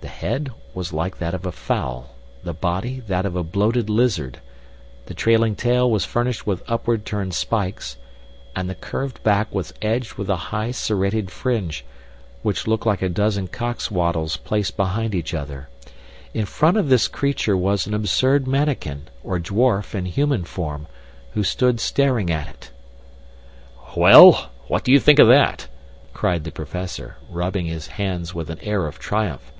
[0.00, 4.38] The head was like that of a fowl, the body that of a bloated lizard,
[5.06, 7.96] the trailing tail was furnished with upward turned spikes,
[8.54, 11.86] and the curved back was edged with a high serrated fringe,
[12.42, 15.70] which looked like a dozen cocks' wattles placed behind each other.
[16.34, 20.86] In front of this creature was an absurd mannikin, or dwarf, in human form,
[21.32, 22.70] who stood staring at it.
[23.96, 25.66] "Well, what do you think of that?"
[26.12, 29.50] cried the Professor, rubbing his hands with an air of triumph.